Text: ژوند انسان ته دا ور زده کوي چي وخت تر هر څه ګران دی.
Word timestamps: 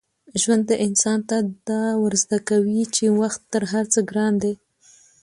ژوند 0.41 0.67
انسان 0.85 1.19
ته 1.29 1.37
دا 1.69 1.83
ور 2.01 2.13
زده 2.23 2.39
کوي 2.49 2.81
چي 2.95 3.05
وخت 3.21 3.41
تر 3.53 3.63
هر 3.71 3.85
څه 3.93 3.99
ګران 4.09 4.33
دی. 4.43 4.53